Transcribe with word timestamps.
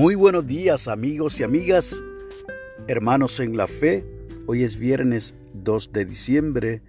Muy 0.00 0.14
buenos 0.14 0.46
días 0.46 0.88
amigos 0.88 1.38
y 1.40 1.42
amigas, 1.42 2.02
hermanos 2.88 3.38
en 3.38 3.58
la 3.58 3.66
fe. 3.66 4.02
Hoy 4.46 4.62
es 4.62 4.78
viernes 4.78 5.34
2 5.52 5.92
de 5.92 6.06
diciembre 6.06 6.82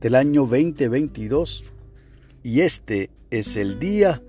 del 0.00 0.14
año 0.14 0.46
2022 0.46 1.64
y 2.42 2.62
este 2.62 3.10
es 3.28 3.58
el 3.58 3.78
día 3.78 4.22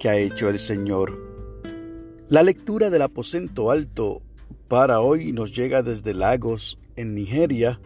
que 0.00 0.08
ha 0.08 0.16
hecho 0.16 0.48
el 0.48 0.58
Señor. 0.58 1.20
La 2.28 2.42
lectura 2.42 2.90
del 2.90 3.02
aposento 3.02 3.70
alto 3.70 4.22
para 4.66 4.98
hoy 4.98 5.30
nos 5.30 5.54
llega 5.54 5.84
desde 5.84 6.14
Lagos, 6.14 6.80
en 6.96 7.14
Nigeria, 7.14 7.78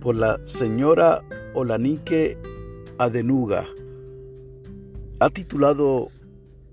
por 0.00 0.14
la 0.14 0.40
señora 0.46 1.22
Olanike 1.52 2.38
Adenuga. 2.96 3.66
Ha 5.20 5.28
titulado 5.28 6.08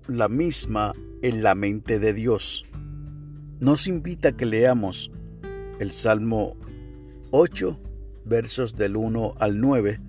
la 0.08 0.28
misma 0.30 0.94
en 1.24 1.42
la 1.42 1.54
mente 1.54 1.98
de 1.98 2.12
Dios. 2.12 2.66
Nos 3.58 3.86
invita 3.86 4.28
a 4.28 4.36
que 4.36 4.44
leamos 4.44 5.10
el 5.80 5.90
Salmo 5.90 6.54
8, 7.30 7.80
versos 8.26 8.76
del 8.76 8.94
1 8.94 9.32
al 9.40 9.58
9, 9.58 10.00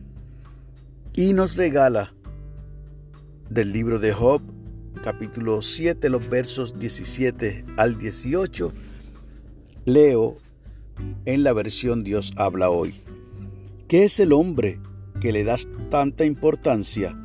y 1.13 1.31
nos 1.31 1.55
regala 1.55 2.13
del 3.49 3.71
libro 3.71 3.99
de 3.99 4.11
Job, 4.11 4.41
capítulo 5.05 5.61
7, 5.61 6.09
los 6.09 6.27
versos 6.27 6.77
17 6.77 7.63
al 7.77 7.97
18. 7.97 8.73
Leo 9.85 10.35
en 11.23 11.43
la 11.45 11.53
versión 11.53 12.03
Dios 12.03 12.33
habla 12.35 12.69
hoy. 12.69 12.93
¿Qué 13.87 14.03
es 14.03 14.19
el 14.19 14.33
hombre 14.33 14.81
que 15.21 15.31
le 15.31 15.45
das 15.45 15.69
tanta 15.89 16.25
importancia? 16.25 17.17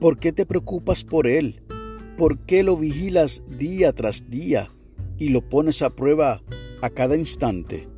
¿Por 0.00 0.18
qué 0.18 0.34
te 0.34 0.44
preocupas 0.44 1.02
por 1.02 1.26
él? 1.26 1.62
¿Por 2.18 2.40
qué 2.40 2.64
lo 2.64 2.76
vigilas 2.76 3.44
día 3.46 3.92
tras 3.92 4.28
día 4.28 4.70
y 5.18 5.28
lo 5.28 5.40
pones 5.48 5.82
a 5.82 5.90
prueba 5.94 6.42
a 6.82 6.90
cada 6.90 7.14
instante? 7.14 7.88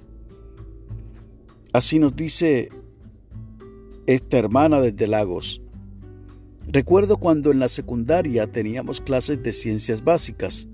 Así 1.73 1.99
nos 1.99 2.15
dice 2.15 2.69
esta 4.07 4.37
hermana 4.37 4.83
desde 4.83 5.07
Lagos. 5.07 5.63
Recuerdo 6.69 7.17
cuando 7.17 7.51
en 7.51 7.61
la 7.61 7.69
secundaria 7.69 8.47
teníamos 8.53 9.01
clases 9.01 9.43
de 9.43 9.53
ciencias 9.53 10.05
básicas. 10.05 10.69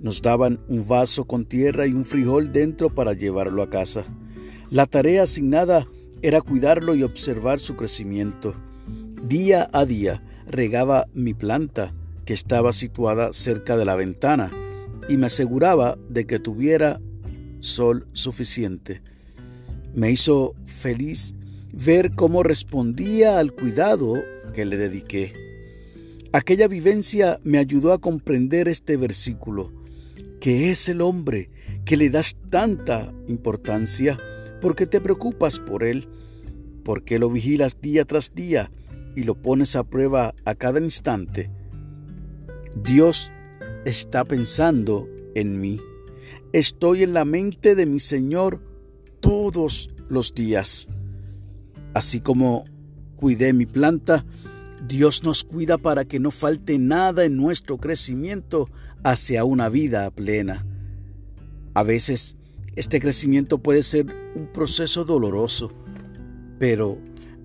Nos 0.00 0.22
daban 0.22 0.58
un 0.66 0.88
vaso 0.88 1.26
con 1.26 1.44
tierra 1.44 1.86
y 1.86 1.92
un 1.92 2.06
frijol 2.06 2.50
dentro 2.50 2.94
para 2.94 3.12
llevarlo 3.12 3.62
a 3.62 3.68
casa. 3.68 4.06
La 4.70 4.86
tarea 4.86 5.24
asignada 5.24 5.86
era 6.22 6.40
cuidarlo 6.40 6.94
y 6.94 7.02
observar 7.02 7.58
su 7.58 7.76
crecimiento. 7.76 8.54
Día 9.22 9.68
a 9.74 9.84
día 9.84 10.22
regaba 10.46 11.08
mi 11.12 11.34
planta, 11.34 11.92
que 12.26 12.34
estaba 12.34 12.74
situada 12.74 13.32
cerca 13.32 13.76
de 13.76 13.86
la 13.86 13.96
ventana 13.96 14.52
y 15.08 15.16
me 15.16 15.26
aseguraba 15.26 15.96
de 16.10 16.26
que 16.26 16.38
tuviera 16.38 17.00
sol 17.60 18.06
suficiente. 18.12 19.00
Me 19.94 20.10
hizo 20.10 20.54
feliz 20.66 21.34
ver 21.72 22.14
cómo 22.14 22.42
respondía 22.42 23.38
al 23.38 23.52
cuidado 23.52 24.22
que 24.52 24.64
le 24.64 24.76
dediqué. 24.76 25.32
Aquella 26.32 26.68
vivencia 26.68 27.40
me 27.44 27.58
ayudó 27.58 27.92
a 27.92 28.00
comprender 28.00 28.68
este 28.68 28.96
versículo, 28.96 29.72
que 30.40 30.70
es 30.70 30.88
el 30.88 31.00
hombre 31.00 31.50
que 31.84 31.96
le 31.96 32.10
das 32.10 32.36
tanta 32.50 33.14
importancia 33.28 34.18
porque 34.60 34.86
te 34.86 35.00
preocupas 35.00 35.60
por 35.60 35.84
él, 35.84 36.08
porque 36.84 37.18
lo 37.18 37.30
vigilas 37.30 37.80
día 37.80 38.04
tras 38.04 38.34
día 38.34 38.70
y 39.14 39.22
lo 39.22 39.34
pones 39.34 39.76
a 39.76 39.84
prueba 39.84 40.34
a 40.44 40.54
cada 40.54 40.80
instante. 40.80 41.50
Dios 42.82 43.32
está 43.86 44.24
pensando 44.24 45.08
en 45.34 45.60
mí. 45.60 45.80
Estoy 46.52 47.02
en 47.04 47.14
la 47.14 47.24
mente 47.24 47.74
de 47.74 47.86
mi 47.86 48.00
Señor 48.00 48.60
todos 49.20 49.90
los 50.08 50.34
días. 50.34 50.86
Así 51.94 52.20
como 52.20 52.64
cuidé 53.16 53.54
mi 53.54 53.64
planta, 53.64 54.26
Dios 54.86 55.24
nos 55.24 55.42
cuida 55.42 55.78
para 55.78 56.04
que 56.04 56.20
no 56.20 56.30
falte 56.30 56.78
nada 56.78 57.24
en 57.24 57.38
nuestro 57.38 57.78
crecimiento 57.78 58.68
hacia 59.02 59.44
una 59.44 59.70
vida 59.70 60.10
plena. 60.10 60.66
A 61.72 61.82
veces 61.82 62.36
este 62.76 63.00
crecimiento 63.00 63.58
puede 63.58 63.82
ser 63.82 64.14
un 64.34 64.48
proceso 64.52 65.06
doloroso, 65.06 65.72
pero 66.58 66.98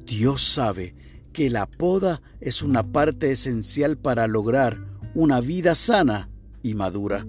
Dios 0.06 0.42
sabe 0.42 0.94
que 1.32 1.50
la 1.50 1.68
poda 1.68 2.22
es 2.42 2.62
una 2.62 2.92
parte 2.92 3.32
esencial 3.32 3.98
para 3.98 4.28
lograr 4.28 4.91
una 5.14 5.42
vida 5.42 5.76
sana 5.76 6.30
y 6.64 6.74
madura, 6.74 7.26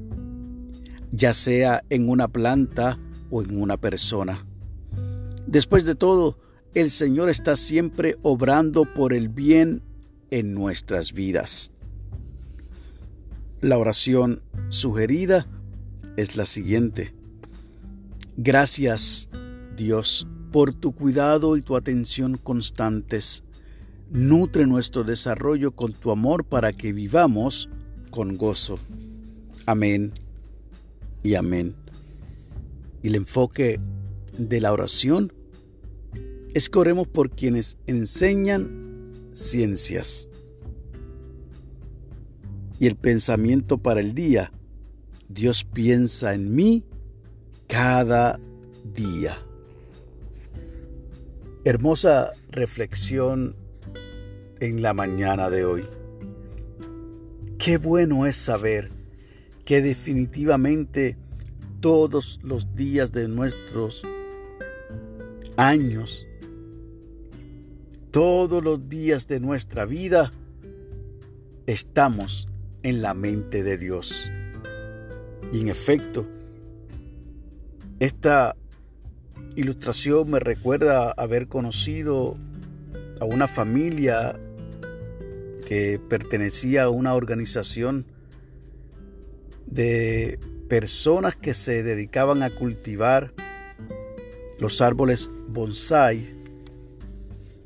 ya 1.10 1.34
sea 1.34 1.82
en 1.90 2.08
una 2.08 2.28
planta 2.28 2.98
o 3.30 3.42
en 3.42 3.60
una 3.60 3.76
persona. 3.76 4.46
Después 5.46 5.84
de 5.84 5.94
todo, 5.94 6.38
el 6.74 6.90
Señor 6.90 7.28
está 7.28 7.56
siempre 7.56 8.16
obrando 8.22 8.84
por 8.84 9.12
el 9.12 9.28
bien 9.28 9.82
en 10.30 10.54
nuestras 10.54 11.12
vidas. 11.12 11.72
La 13.60 13.78
oración 13.78 14.42
sugerida 14.68 15.46
es 16.16 16.36
la 16.36 16.46
siguiente. 16.46 17.14
Gracias, 18.36 19.28
Dios, 19.76 20.26
por 20.50 20.72
tu 20.72 20.92
cuidado 20.92 21.56
y 21.56 21.62
tu 21.62 21.76
atención 21.76 22.38
constantes 22.38 23.44
Nutre 24.12 24.66
nuestro 24.66 25.04
desarrollo 25.04 25.70
con 25.72 25.94
tu 25.94 26.10
amor 26.10 26.44
para 26.44 26.74
que 26.74 26.92
vivamos 26.92 27.70
con 28.10 28.36
gozo. 28.36 28.78
Amén 29.64 30.12
y 31.22 31.34
amén. 31.34 31.74
Y 33.02 33.08
el 33.08 33.14
enfoque 33.14 33.80
de 34.36 34.60
la 34.60 34.70
oración 34.70 35.32
es 36.52 36.68
que 36.68 36.78
oremos 36.78 37.08
por 37.08 37.30
quienes 37.30 37.78
enseñan 37.86 39.30
ciencias. 39.32 40.28
Y 42.78 42.88
el 42.88 42.96
pensamiento 42.96 43.78
para 43.78 44.00
el 44.00 44.12
día, 44.12 44.52
Dios 45.30 45.64
piensa 45.64 46.34
en 46.34 46.54
mí 46.54 46.84
cada 47.66 48.38
día. 48.94 49.38
Hermosa 51.64 52.32
reflexión 52.50 53.61
en 54.62 54.80
la 54.80 54.94
mañana 54.94 55.50
de 55.50 55.64
hoy. 55.64 55.84
Qué 57.58 57.78
bueno 57.78 58.26
es 58.26 58.36
saber 58.36 58.90
que 59.64 59.82
definitivamente 59.82 61.16
todos 61.80 62.38
los 62.44 62.76
días 62.76 63.10
de 63.10 63.26
nuestros 63.26 64.04
años, 65.56 66.28
todos 68.12 68.62
los 68.62 68.88
días 68.88 69.26
de 69.26 69.40
nuestra 69.40 69.84
vida, 69.84 70.30
estamos 71.66 72.46
en 72.84 73.02
la 73.02 73.14
mente 73.14 73.64
de 73.64 73.76
Dios. 73.76 74.30
Y 75.52 75.60
en 75.60 75.68
efecto, 75.70 76.24
esta 77.98 78.54
ilustración 79.56 80.30
me 80.30 80.38
recuerda 80.38 81.10
haber 81.10 81.48
conocido 81.48 82.36
a 83.20 83.24
una 83.24 83.48
familia 83.48 84.38
que 85.72 85.98
pertenecía 85.98 86.82
a 86.82 86.90
una 86.90 87.14
organización 87.14 88.04
de 89.64 90.38
personas 90.68 91.34
que 91.34 91.54
se 91.54 91.82
dedicaban 91.82 92.42
a 92.42 92.54
cultivar 92.54 93.32
los 94.58 94.82
árboles 94.82 95.30
bonsai. 95.48 96.26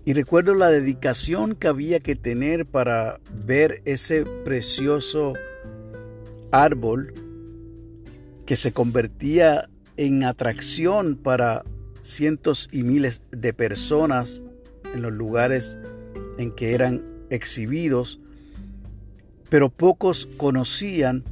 Y 0.05 0.13
recuerdo 0.13 0.55
la 0.55 0.71
dedicación 0.71 1.57
que 1.57 1.67
había 1.67 1.99
que 1.99 2.15
tener 2.15 2.65
para 2.65 3.19
ver 3.45 3.83
ese 3.87 4.25
precioso 4.25 5.33
árbol 6.53 7.13
que 8.47 8.55
se 8.55 8.71
convertía 8.71 9.69
en 9.97 10.23
atracción 10.23 11.17
para 11.17 11.65
cientos 12.03 12.69
y 12.71 12.85
miles 12.85 13.23
de 13.33 13.53
personas 13.53 14.45
en 14.95 15.03
los 15.03 15.13
lugares 15.13 15.77
en 16.39 16.53
que 16.53 16.73
eran 16.73 17.16
exhibidos, 17.31 18.21
pero 19.49 19.71
pocos 19.71 20.27
conocían 20.37 21.25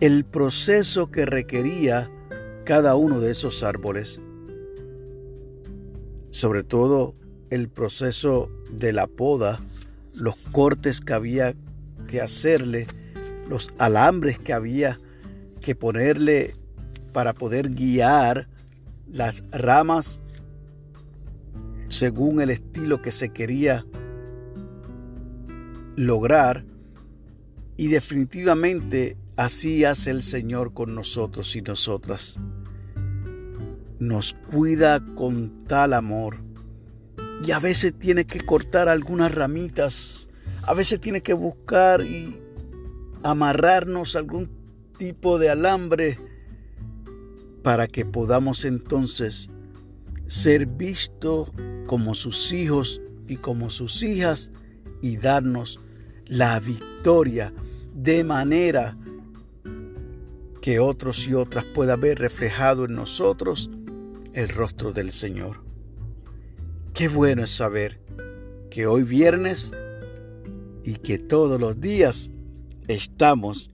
el 0.00 0.24
proceso 0.24 1.10
que 1.10 1.26
requería 1.26 2.10
cada 2.64 2.96
uno 2.96 3.20
de 3.20 3.30
esos 3.30 3.62
árboles. 3.62 4.20
Sobre 6.30 6.64
todo 6.64 7.14
el 7.50 7.68
proceso 7.68 8.50
de 8.70 8.92
la 8.92 9.06
poda, 9.06 9.60
los 10.14 10.36
cortes 10.52 11.00
que 11.00 11.12
había 11.14 11.54
que 12.06 12.20
hacerle, 12.20 12.86
los 13.48 13.72
alambres 13.78 14.38
que 14.38 14.52
había 14.52 14.98
que 15.60 15.74
ponerle 15.74 16.54
para 17.12 17.32
poder 17.32 17.70
guiar 17.70 18.48
las 19.10 19.42
ramas 19.50 20.20
según 21.88 22.40
el 22.40 22.50
estilo 22.50 23.00
que 23.00 23.12
se 23.12 23.30
quería 23.30 23.86
lograr 25.96 26.64
y 27.76 27.88
definitivamente 27.88 29.16
Así 29.36 29.84
hace 29.84 30.12
el 30.12 30.22
Señor 30.22 30.72
con 30.72 30.94
nosotros 30.94 31.54
y 31.56 31.60
nosotras. 31.60 32.38
Nos 33.98 34.32
cuida 34.50 35.04
con 35.14 35.64
tal 35.64 35.92
amor. 35.92 36.38
Y 37.44 37.50
a 37.50 37.58
veces 37.58 37.92
tiene 37.98 38.24
que 38.24 38.40
cortar 38.40 38.88
algunas 38.88 39.34
ramitas. 39.34 40.30
A 40.62 40.72
veces 40.72 41.00
tiene 41.00 41.20
que 41.20 41.34
buscar 41.34 42.00
y 42.00 42.40
amarrarnos 43.22 44.16
algún 44.16 44.48
tipo 44.96 45.38
de 45.38 45.50
alambre 45.50 46.18
para 47.62 47.88
que 47.88 48.06
podamos 48.06 48.64
entonces 48.64 49.50
ser 50.28 50.64
vistos 50.64 51.50
como 51.86 52.14
sus 52.14 52.52
hijos 52.52 53.02
y 53.28 53.36
como 53.36 53.68
sus 53.68 54.02
hijas 54.02 54.50
y 55.02 55.18
darnos 55.18 55.78
la 56.26 56.58
victoria 56.60 57.52
de 57.94 58.24
manera 58.24 58.96
que 60.60 60.80
otros 60.80 61.26
y 61.28 61.34
otras 61.34 61.64
puedan 61.64 62.00
ver 62.00 62.18
reflejado 62.18 62.86
en 62.86 62.94
nosotros 62.96 63.70
el 64.32 64.48
rostro 64.48 64.92
del 64.92 65.12
Señor. 65.12 65.62
Qué 66.92 67.08
bueno 67.08 67.44
es 67.44 67.50
saber 67.50 68.00
que 68.70 68.86
hoy 68.86 69.02
viernes 69.02 69.72
y 70.84 70.94
que 70.94 71.18
todos 71.18 71.60
los 71.60 71.80
días 71.80 72.30
estamos 72.88 73.70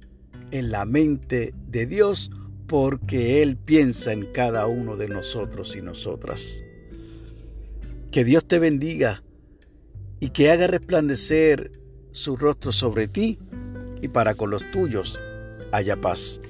en 0.51 0.71
la 0.71 0.85
mente 0.85 1.55
de 1.67 1.87
Dios 1.87 2.31
porque 2.67 3.43
Él 3.43 3.57
piensa 3.57 4.13
en 4.13 4.33
cada 4.33 4.67
uno 4.67 4.97
de 4.97 5.09
nosotros 5.09 5.77
y 5.77 5.83
nosotras. 5.83 6.63
Que 8.11 8.25
Dios 8.25 8.47
te 8.47 8.59
bendiga 8.59 9.23
y 10.21 10.31
que 10.31 10.51
haga 10.51 10.67
resplandecer 10.67 11.82
su 12.13 12.37
rostro 12.37 12.73
sobre 12.73 13.09
ti 13.09 13.39
y 14.01 14.09
para 14.09 14.35
con 14.35 14.51
los 14.51 14.71
tuyos 14.71 15.19
haya 15.73 16.01
paz. 16.01 16.41